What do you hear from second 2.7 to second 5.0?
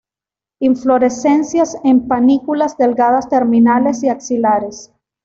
delgadas terminales y axilares.